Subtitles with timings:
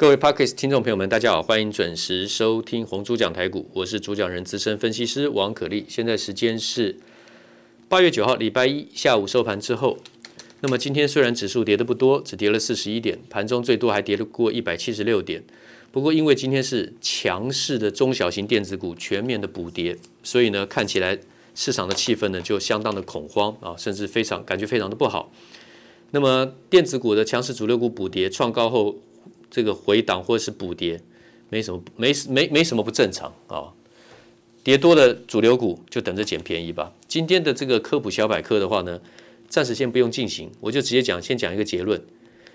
[0.00, 5.84] 各位 Podcast 听众朋友们，大家好，欢迎准时收听红猪讲台股，我是主讲人资深分析师王可立。
[5.90, 6.96] 现在时间是
[7.86, 9.98] 八月九号礼拜一下午收盘之后。
[10.62, 15.44] 那么今天虽然指数跌的不多，只跌了四十一点，盘中最多还跌了过一百七十六点。
[15.92, 21.18] 不过因为今天是强势的中小型电子股全面的补跌，所以呢，看起来
[21.54, 25.30] 市场的气氛呢就相当的恐慌啊，甚至非常感觉非常的不好。
[26.12, 28.96] 那么电子股的强势主流股补跌创高后。
[29.50, 31.00] 这个回档或者是补跌，
[31.48, 33.72] 没什么没没没什么不正常啊、
[34.62, 36.94] 跌多的主流股就等着捡便宜吧。
[37.08, 39.00] 今天的这个科普小百科的话呢，
[39.48, 42.00] 暂时先不用进行，我就直接讲，先讲一个结论：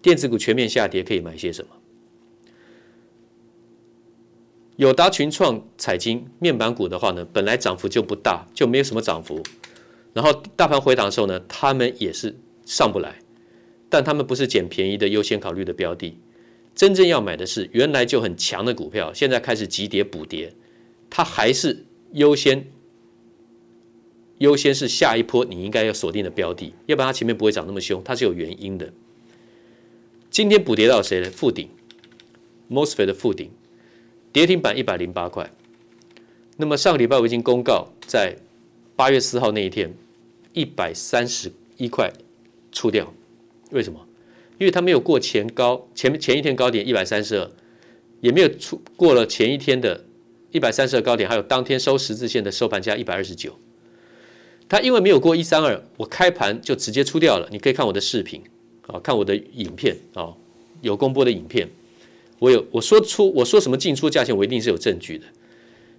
[0.00, 1.70] 电子股全面下跌，可以买些什么？
[4.76, 9.42] 友达、群创、彩晶面板股的话呢，本来涨幅就不大，就没有什么涨幅。
[10.12, 13.16] 然后大盘回档的时候呢，他们也是上不来，
[13.88, 16.18] 但他们不是捡便宜的优先考虑的标的。
[16.76, 20.52] 真正要买的是原来就很强的股票，现在开始急跌补跌，
[21.08, 22.70] 它还是优先
[24.38, 28.92] 优先是下一波你应该要锁定的标的，要不然它前面不会涨那么凶，它是有原因的。
[30.30, 31.30] 今天补跌到谁呢？
[31.30, 31.70] 富鼎
[32.68, 33.50] ，MOSFET 的富鼎，
[34.30, 35.50] 跌停板一百零八块。
[36.58, 38.36] 那么上个礼拜我已经公告，在
[38.94, 39.94] 八月四号那一天，
[40.52, 42.12] 一百三十一块
[42.70, 43.10] 出掉，
[43.70, 44.06] 为什么？
[44.58, 47.50] 因为它没有过前高，前前一天高点一百三十二，
[48.20, 50.04] 也没有出过了前一天的
[50.50, 53.54] 一百三十二高点，还有当天收十字线的收盘价一百二十九。
[54.68, 57.48] 它因为没有过一三二，我开盘就直接出掉了。
[57.52, 58.42] 你可以看我的视频
[58.86, 60.32] 啊，看我的影片啊，
[60.80, 61.68] 有公播的影片，
[62.38, 65.24] 我有我说出我说什么进出价钱，我一定是有证据的。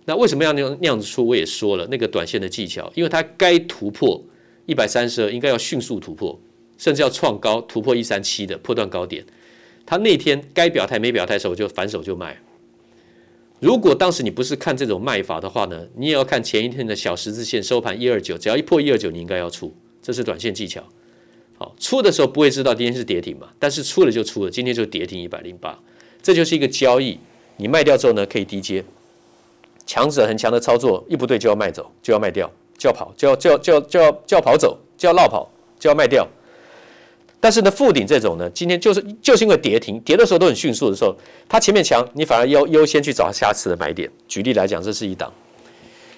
[0.06, 1.26] 那为什么要那样那样子出？
[1.26, 4.22] 我也说了那个短线的技巧，因为它该突破
[4.66, 6.40] 一百三十二，应该要迅速突破。
[6.78, 9.26] 甚至要创高突破一三七的破段高点，
[9.86, 12.38] 他那天该表态没表态的时候，就反手就卖。
[13.60, 20.84] 如果当时你不是看这种卖法的话呢，你也要看前一天的小十字线收盘一二九，只要一破一二九，你应该要出，这是短线技巧。
[21.58, 25.80] 好，出的时候不会知道今天是跌停嘛，但是出了就出了，今天就跌停一百零八，
[26.22, 27.18] 这就是一个交易。
[27.56, 28.84] 你卖掉之后呢，可以低接，
[29.88, 35.50] 强者很强的操作，一不对就要卖走，就要卖掉，就要跑，就要就要就要就要跑走，就要落跑，
[35.80, 36.28] 就要卖掉。
[37.40, 41.16] 但是呢，富鼎这种呢，今天就是就是因为跌停，跌的时候都很迅速的时候，
[41.48, 44.10] 它前面强，你反而优优先去找它下次的买点。
[44.28, 45.32] 举例来讲，这是一档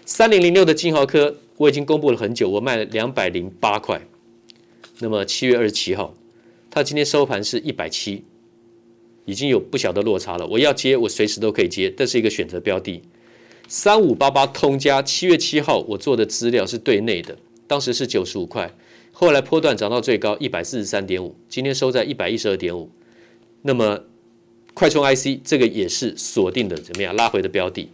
[0.06, 4.02] 三零零六的金豪科，我已经公布了很久，我卖了两百零八块。
[5.00, 6.16] 那么七月二十七号，
[6.72, 8.24] 它今天收盘是一百七，
[9.26, 10.48] 已经有不小的落差了。
[10.48, 13.02] 我要接，我随时都可以接，这是一个选择标的。
[13.68, 17.38] 三五八八通家，七月七号我做的资料是对内的，
[17.68, 18.74] 当时是九十五块。
[19.20, 22.90] 后来波段涨到最高一百四十三点五，今天收在一百一十二点五。
[23.64, 24.06] 那么
[24.74, 27.90] 快充 IC 这个也是锁定的，怎么样拉回的标的？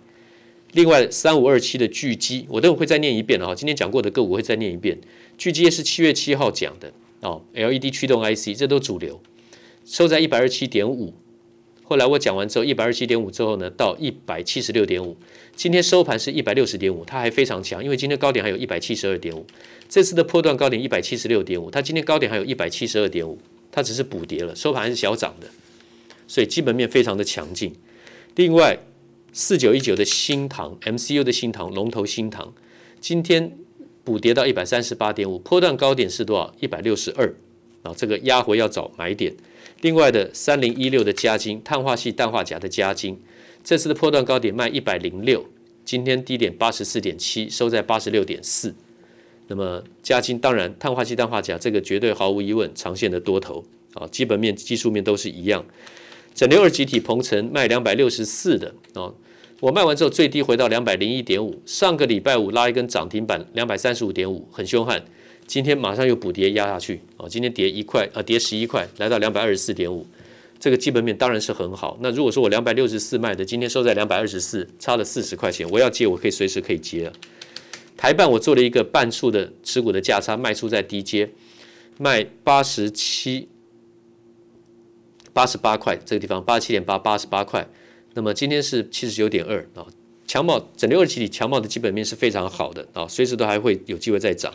[0.74, 5.00] 另外三五二七的巨基，我等会会再念一遍哈，今天讲过的个股我会再念一遍。
[5.35, 9.19] 巨基也是七月七号讲的哦，LED 驱动 IC 这都主流，
[9.84, 11.12] 收在一百二十七点五。
[11.88, 15.16] 后来我讲完之后，一百二十七点五之后呢，到一百七十六点五，
[15.56, 19.46] 今天收盘是一百六十点五，它还非常强，因为今天高点还有一百七十二点五，
[19.88, 23.38] 这次的波段高点一百七十六点五，它今天高点还有一百七十二点五，
[23.72, 25.47] 它只是补跌了，收盘还是小涨的，
[26.28, 27.75] 所以基本面非常的强劲。
[28.35, 28.79] 另外，
[29.31, 32.52] 四九一九的新唐 MCU 的新唐龙头新唐，
[33.00, 33.56] 今天
[34.03, 36.56] 补跌到一百三十八点五，波段高点是多少？
[36.59, 37.35] 一百六十二，
[37.85, 39.34] 啊，这个压回要找买点。
[39.81, 43.19] 另外的三零一六的嘉晶碳化系氮化钾的嘉晶，
[43.63, 45.46] 这次的破断高点卖一百零六，
[45.85, 48.73] 今天低点八十四点七，收在八十六点四。
[49.47, 53.63] 那么嘉晶当然碳化矽氮化钾这个绝对毫无疑问长线的多头
[53.94, 55.63] 啊，基本面技术面都是一样。
[56.34, 59.13] 整流二极体鹏程卖两百六十四的啊，
[59.59, 65.06] 我卖完之后最低回到两百零一点五，上个礼拜五拉一根涨停板两百三十五点五，很凶悍。
[65.48, 70.06] 今天马上又补跌压下去啊，今天跌一块啊，跌十一块，来到两百二十四点五，
[70.60, 71.98] 这个基本面当然是很好。
[72.02, 77.12] 那如果说我两百六十四卖的，今天收在两百二十四，差了四十块钱，我要接我可以随时可以接。
[77.96, 81.30] 台半我做了一个半数的持股的价差，卖出在低阶，
[81.98, 83.48] 卖八十七、
[85.32, 87.66] 八十八块这个地方，八十七点八、八十八块。
[88.16, 89.86] 那么今天是七十九点二啊，
[90.28, 94.53] 强茂整流二极体强茂的基本面是非常好的啊，随时都还会有机会再涨。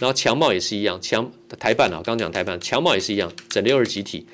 [0.00, 4.26] 然后强茂也是一样，强台办啊，刚讲台办，强茂也是一样，整六二极体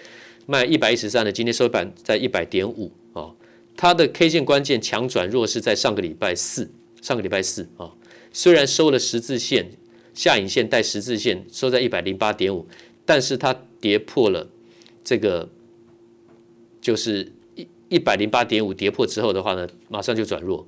[0.47, 3.33] 卖一百一十三的，今天收盘在一百点五啊。
[3.77, 6.71] 它的 K 线关键强转弱是在上个礼拜四，
[7.03, 7.93] 上个礼拜四啊，
[8.33, 9.73] 虽然收了十字线
[10.15, 12.67] 下影线带十字线收在一百零八点五，
[13.05, 14.49] 但是它跌破了
[15.03, 15.49] 这个
[16.81, 20.67] 就是一一百零八点五跌破之后的话呢，马上就转弱，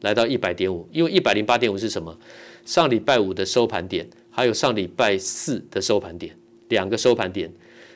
[0.00, 0.88] 来到一百点五。
[0.92, 2.18] 因为一百零八点五是什么？
[2.66, 6.34] 上礼拜五的收盘点，还有上礼拜四的收盘点，
[6.68, 7.52] 两个收盘点。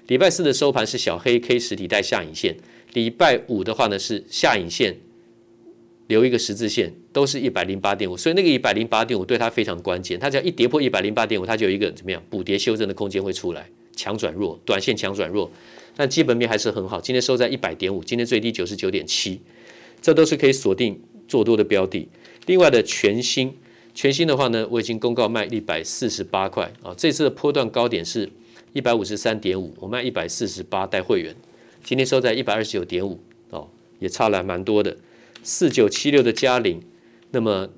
[0.06, 2.56] 礼拜四的收盘是小黑 K 实体带下影线，
[2.92, 4.98] 礼拜五的话呢是下影线
[6.06, 8.16] 留一个十字线，都是一百零八点五。
[8.16, 15.50] 所以那个一百零八点五对它非常关键，它只要一跌破一百零八点五，它就有一个怎么样补跌修正的空间会出来，强转弱，短线强转弱。
[15.96, 19.40] 但基本面还是很好，今天收在一百点五，今天最低九十九点七，
[20.02, 22.06] 这都是可以锁定做多的标的。
[22.44, 23.52] 另外的全新，
[23.96, 28.28] 全新的话呢，我已经公告卖一百四十八块啊，这次的波段高点是
[28.74, 31.34] 一百五十三点五，我卖一百四十八带会员，
[31.82, 33.66] 今天收在一百二十九点五哦，
[33.98, 34.94] 也差了蛮多的。
[35.42, 36.82] 四九七六的嘉陵，
[37.30, 37.70] 那么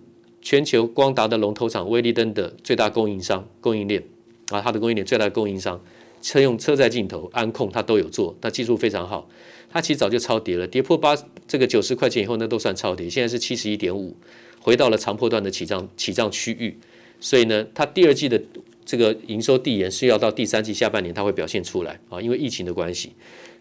[0.42, 4.02] 全球光达的龙头厂威立登的最大供应商供应链
[4.50, 5.80] 啊，它的供应链最大的供应商。
[6.20, 9.28] 车用车载镜头、安控，它都有做，它技术非常好。
[9.70, 11.16] 它其实早就超跌了，跌破八
[11.46, 13.08] 这个九十块钱以后，那都算超跌。
[13.08, 14.16] 现在是七十一点五，
[14.60, 16.76] 回到了长波段的起涨起涨区域。
[17.20, 18.42] 所以呢，它第二季的
[18.86, 23.12] 这个营收递延是要到第三季下半年它会表现出来啊，因为疫情的关系。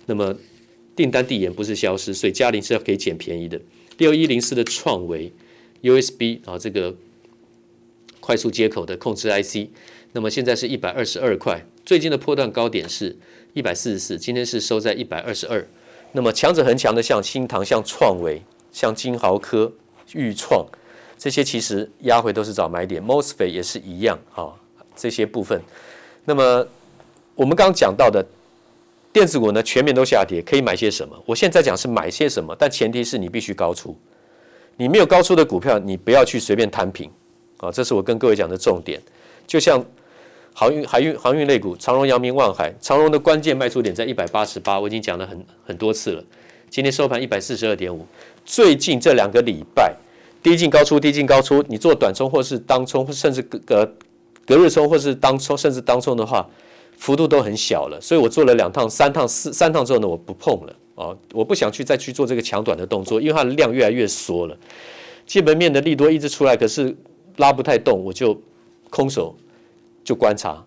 [0.06, 0.34] 那么
[0.96, 3.60] 订单递延不是消失，所以佳凌是要可以捡便宜的。
[3.98, 5.32] 六一零四的创维
[5.82, 6.96] USB 啊，这个
[8.22, 9.68] 快速接口的控制 IC，
[10.14, 11.66] 那么现在是一百二十二块。
[11.88, 13.16] 最近的波段高点是
[13.54, 15.66] 一百四十四，今天是收在一百二十二。
[16.12, 18.42] 那么强者恒强的，像新唐、像创维、
[18.74, 19.72] 像金豪科、
[20.06, 20.68] 钰创
[21.18, 23.02] 这些，其实压回都是找买点。
[23.02, 24.52] MOSFET 也是一样啊，
[24.98, 25.62] 这些部分。
[26.26, 26.68] 那么
[27.36, 28.22] 我们刚刚讲到的
[29.14, 31.18] 电子股呢，全面都下跌，可以买些什么？
[31.26, 33.98] 我现在讲是买些什么，但前提是你必须高出。
[34.76, 37.10] 你没有高出的股票，你不要去随便摊平
[37.60, 39.02] 啊，这是我跟各位讲的重点。
[39.48, 39.82] 就像。
[40.60, 42.74] 航运、海运、航运类股，长荣、阳明、万海。
[42.82, 46.24] 长荣的关键卖出点在一百八十八，我已经讲了很很多次了。
[46.68, 48.04] 今天收盘一百四十二点五。
[48.44, 49.96] 最近这两个礼拜，
[50.42, 51.64] 低进高出，低进高出。
[51.68, 53.94] 你做短冲或是当冲，甚至隔隔
[54.48, 56.44] 隔日冲或是当冲，甚至当冲的话，
[56.98, 58.02] 幅度都很小了。
[58.02, 64.58] 所以我做了两趟、三趟、四三趟之后呢，我不碰了啊，我不想去再去做这个抢短的动作，因为它的量越来越缩了。
[65.28, 66.98] 基本面的利多一直出来，可是
[67.36, 68.36] 拉不太动，我就
[68.90, 69.38] 空手。
[70.08, 70.64] 就观察，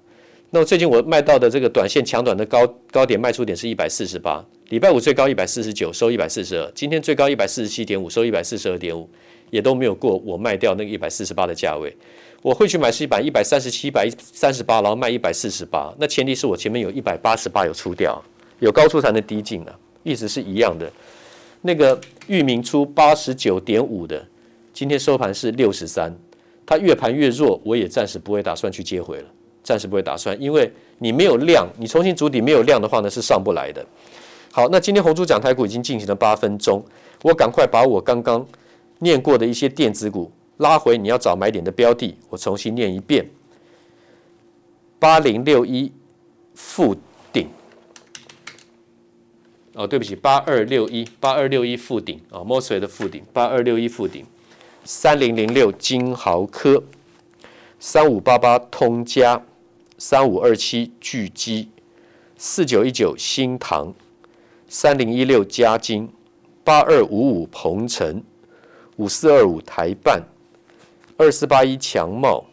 [0.50, 9.08] 那么最近我卖到的这个短线抢短的高高点卖出点是一百四十八，礼拜五最高一百四十九，收一百四十二，今天最高一百四十七点五，收一百四十二点五，
[9.48, 11.96] 也都没有过我卖掉那个一百四十八的价位。
[12.42, 15.90] 我会去买是一百一百三十七、一百三十八，然后卖一百四十八。
[15.98, 18.22] 那前提是我前面有一百八十八有出掉，
[18.58, 20.92] 有高出才能低进啊，意思是一样的。
[21.62, 24.22] 那个域名出八十九点五的，
[24.74, 26.14] 今天收盘是六十三。
[26.70, 29.24] 它越盘越弱，我也暂时不会打算去接回了，
[29.60, 33.84] 暂时不会打算，因为你没有量，你重新筑底没有量的话呢，是上不来的。
[34.52, 36.80] 好，那今天红猪讲台股已经进行了八分钟，
[37.22, 38.46] 我赶快把我刚刚
[39.00, 43.28] 念过的一些电子股拉回，你要找买点的标的，我重新念一遍：
[45.00, 45.90] 八零六一
[46.54, 46.94] 附
[47.32, 47.48] 顶，
[49.74, 54.24] 哦，对不起，八二六一八二六一附顶啊，mosai 的附顶，八二六一富鼎。
[54.84, 56.82] 三零零六金豪科，
[57.78, 59.44] 三五八八通家，
[59.98, 61.68] 三五二七聚积，
[62.38, 63.92] 四九一九新唐，
[64.68, 66.08] 三零一六嘉金，
[66.64, 68.22] 八二五五鹏程，
[68.96, 70.22] 五四二五台半，
[71.18, 72.46] 二四八一强茂，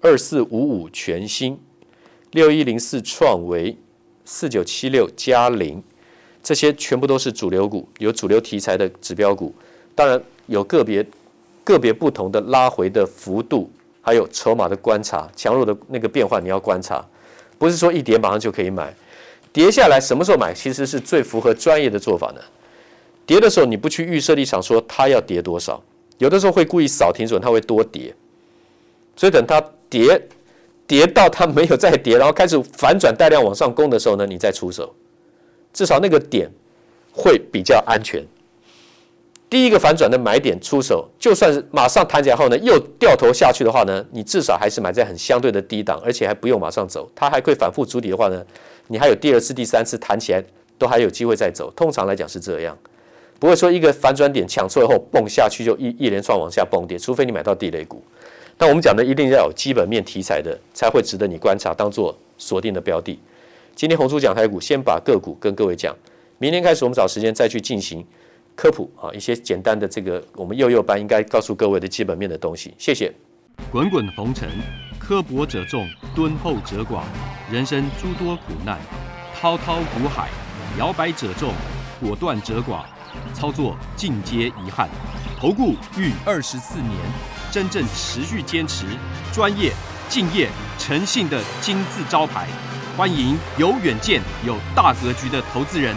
[0.00, 1.58] 二四五五全新，
[2.30, 3.76] 六一零四创维，
[4.24, 5.82] 四九七六嘉陵，
[6.42, 9.54] 这些全部都是主流股，有主流题材的指标股，
[9.94, 11.06] 当然有个别。
[11.70, 17.04] 个别不同的拉回的幅度，还有筹码的观察，强弱的那个变化，你要观察，
[17.58, 18.94] 不是说一跌马上就可以买，
[19.52, 22.40] 跌下来什么时候买，其实是最符合专业的做法呢？
[23.26, 25.82] 跌的时候你不去预设立场说它要跌多少，
[26.18, 28.14] 有的时候会故意扫停损，它会多跌，
[29.14, 30.20] 所以等它跌
[30.86, 34.92] 跌到它没有再跌，然后开始反转带量往上攻的时候呢，你再出手，
[35.72, 36.50] 至少那个点
[37.12, 38.24] 会比较安全。
[39.50, 48.46] 第一个反转的买点出手，就算是马上弹起来后呢，又掉头下去的话呢，你至少还是买在很相对的低档，而且还不用马上走，它还会反复筑底的话呢，
[48.86, 50.40] 你还有第二次、第三次弹起来
[50.78, 51.68] 都还有机会再走。
[51.72, 52.78] 通常来讲是这样，
[53.40, 58.00] 不会说一个反转点抢错以后蹦下去就一一连串往下蹦跌，除非你买到地雷股。
[58.56, 63.18] 但我们讲的一定要有基本面题材的，才会值得你观察，当做锁定的标的。
[63.74, 65.92] 今天红书讲台股，先把个股跟各位讲，
[66.38, 68.06] 明天开始我们找时间再去进行。
[68.60, 72.74] 科普啊，一些简单的这个我们幼幼班应该告诉各位的基本面的东西。
[72.76, 73.10] 谢谢。
[73.72, 74.50] 滚滚红尘，
[74.98, 77.00] 刻薄者众，敦厚者寡；
[77.50, 78.78] 人生诸多苦难，
[79.34, 80.28] 滔滔苦海，
[80.78, 81.54] 摇摆者众，
[82.02, 82.82] 果断者寡。
[83.32, 84.90] 操作尽皆遗憾。
[85.38, 86.92] 投顾逾二十四年，
[87.50, 88.84] 真正持续坚持
[89.32, 89.72] 专业、
[90.10, 92.46] 敬业、诚信的金字招牌。
[92.94, 95.96] 欢迎有远见、有大格局的投资人